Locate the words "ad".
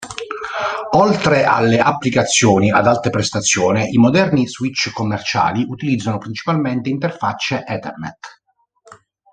2.71-2.87